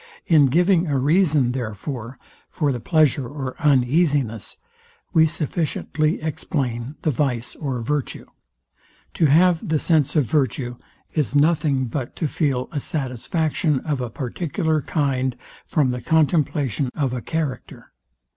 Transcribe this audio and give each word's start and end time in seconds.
In 0.25 0.47
giving 0.47 0.87
a 0.87 0.97
reason, 0.97 1.51
therefore, 1.51 2.17
for 2.49 2.71
the 2.71 2.79
pleasure 2.79 3.27
or 3.27 3.55
uneasiness, 3.61 4.57
we 5.13 5.27
sufficiently 5.27 6.19
explain 6.23 6.95
the 7.03 7.11
vice 7.11 7.55
or 7.55 7.83
virtue. 7.83 8.25
To 9.13 9.27
have 9.27 9.69
the 9.69 9.77
sense 9.77 10.15
of 10.15 10.23
virtue, 10.25 10.77
is 11.13 11.35
nothing 11.35 11.85
but 11.85 12.15
to 12.15 12.27
feel 12.27 12.67
a 12.71 12.79
satisfaction 12.79 13.79
of 13.81 14.01
a 14.01 14.09
particular 14.09 14.81
kind 14.81 15.35
from 15.67 15.91
the 15.91 16.01
contemplation 16.01 16.89
of 16.95 17.13
a 17.13 17.21
character. 17.21 17.91